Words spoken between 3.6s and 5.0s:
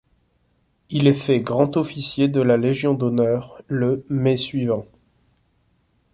le mai suivant.